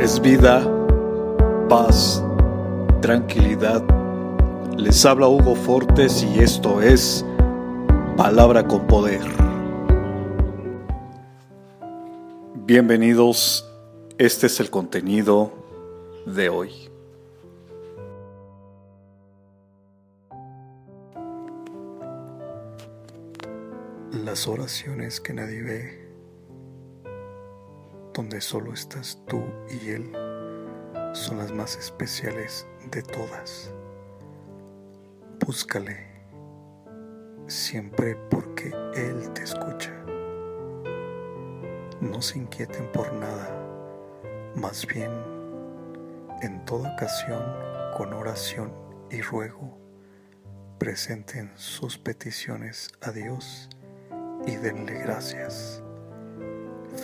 [0.00, 0.66] es vida,
[1.68, 2.22] paz,
[3.00, 3.82] tranquilidad.
[4.76, 7.24] Les habla Hugo Fortes y esto es
[8.16, 9.22] Palabra con Poder.
[12.66, 13.70] Bienvenidos,
[14.18, 15.52] este es el contenido
[16.26, 16.70] de hoy.
[24.12, 26.03] Las oraciones que nadie ve
[28.14, 30.12] donde solo estás tú y Él,
[31.12, 33.72] son las más especiales de todas.
[35.44, 36.14] Búscale
[37.46, 39.92] siempre porque Él te escucha.
[42.00, 43.50] No se inquieten por nada,
[44.54, 45.10] más bien
[46.42, 47.42] en toda ocasión
[47.96, 48.72] con oración
[49.10, 49.78] y ruego
[50.78, 53.68] presenten sus peticiones a Dios
[54.46, 55.82] y denle gracias.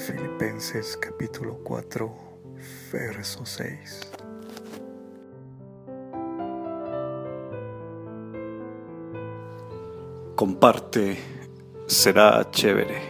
[0.06, 2.10] Filipenses capítulo 4,
[2.90, 4.00] verso 6.
[10.34, 11.18] Comparte,
[11.86, 13.09] será chévere.